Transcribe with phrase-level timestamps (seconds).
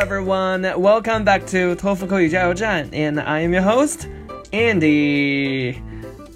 [0.00, 0.62] everyone.
[0.80, 4.06] Welcome back to 托福口语加油站, and I am your host,
[4.52, 5.76] Andy.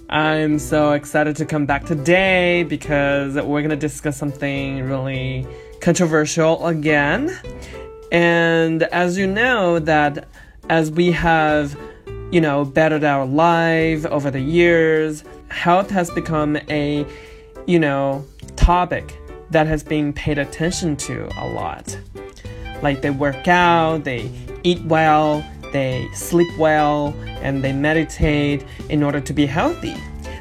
[0.08, 5.46] I'm so excited to come back today because we're gonna discuss something really
[5.80, 7.30] controversial again.
[8.10, 10.24] And as you know, that
[10.68, 11.76] as we have,
[12.30, 17.04] you know, bettered our life over the years, health has become a,
[17.66, 18.24] you know,
[18.56, 19.18] topic
[19.50, 21.96] that has been paid attention to a lot.
[22.81, 24.31] Like they work out, they
[24.63, 29.95] eat well, they sleep well, and they meditate in order to be healthy.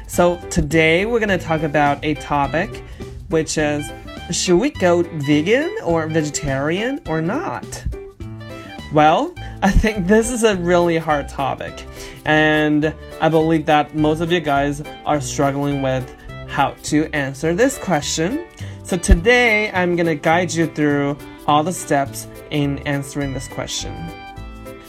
[0.07, 2.83] So today we're going to talk about a topic
[3.29, 3.89] which is
[4.31, 7.85] should we go vegan or vegetarian or not?
[8.93, 11.85] Well, I think this is a really hard topic,
[12.25, 16.09] and I believe that most of you guys are struggling with
[16.47, 18.45] how to answer this question.
[18.83, 23.93] So today I'm gonna guide you through all the steps in answering this question.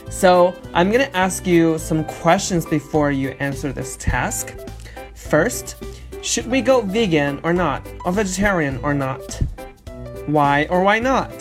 [0.09, 4.53] So I'm gonna ask you some questions before you answer this task.
[5.15, 5.81] First,
[6.21, 9.41] should we go vegan or not, or vegetarian or not?
[10.27, 11.31] Why or why not?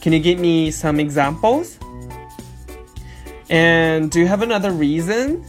[0.00, 1.78] Can you give me some examples?
[3.50, 5.44] And do you have another reason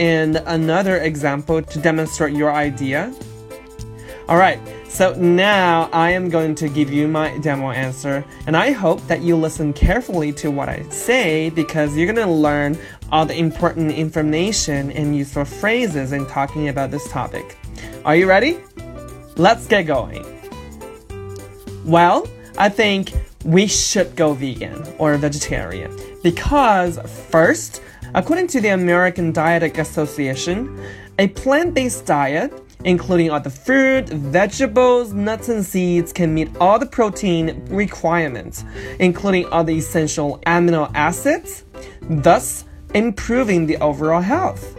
[0.00, 3.12] and another example to demonstrate your idea?
[4.26, 4.58] All right,
[4.88, 9.20] so now I am going to give you my demo answer, and I hope that
[9.20, 12.78] you listen carefully to what I say because you're going to learn
[13.12, 17.58] all the important information and useful phrases in talking about this topic.
[18.06, 18.60] Are you ready?
[19.36, 20.24] Let's get going.
[21.84, 23.12] Well, I think
[23.44, 27.82] we should go vegan or vegetarian because, first,
[28.14, 30.82] according to the American Dietetic Association,
[31.18, 36.78] a plant based diet including all the fruit, vegetables, nuts, and seeds, can meet all
[36.78, 38.64] the protein requirements,
[39.00, 41.64] including all the essential amino acids,
[42.02, 42.64] thus
[42.94, 44.76] improving the overall health.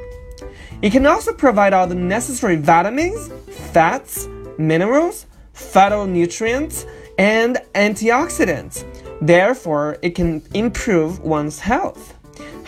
[0.82, 3.30] It can also provide all the necessary vitamins,
[3.72, 4.28] fats,
[4.58, 6.88] minerals, phytonutrients,
[7.18, 8.84] and antioxidants.
[9.22, 12.14] Therefore, it can improve one's health.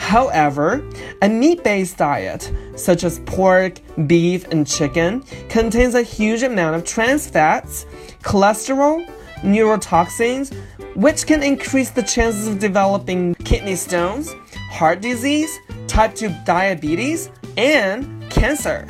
[0.08, 0.82] However,
[1.22, 6.86] a meat based diet, such as pork, beef, and chicken, contains a huge amount of
[6.86, 7.86] trans fats,
[8.24, 9.06] cholesterol,
[9.42, 10.56] neurotoxins,
[10.96, 14.34] which can increase the chances of developing kidney stones,
[14.72, 15.54] heart disease,
[15.88, 18.88] type 2 diabetes, and cancer.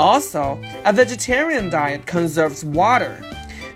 [0.00, 3.22] Also, a vegetarian diet conserves water.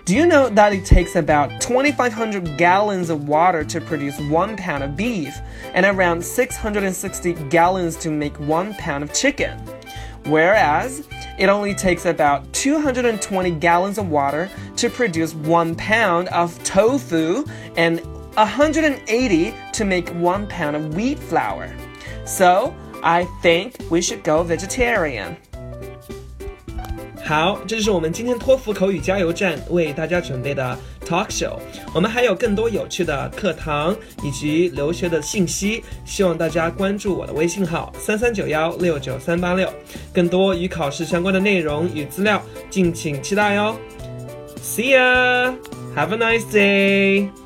[0.05, 4.83] Do you know that it takes about 2,500 gallons of water to produce one pound
[4.83, 5.33] of beef
[5.73, 9.57] and around 660 gallons to make one pound of chicken?
[10.25, 11.07] Whereas
[11.39, 17.45] it only takes about 220 gallons of water to produce one pound of tofu
[17.77, 18.01] and
[18.35, 21.73] 180 to make one pound of wheat flour.
[22.25, 25.37] So I think we should go vegetarian.
[27.25, 31.57] 好，这就是我们今天托福口语加油站为大家准备的 talk show。
[31.95, 39.69] 我们还有更多有趣的课堂以及留学的信息，希望大家关注我的微信号三三九幺六九三八六，
[40.13, 43.75] 更多与考试相关的内容与资料，敬请期待哟。
[44.61, 45.55] See ya,
[45.95, 47.42] have a nice day.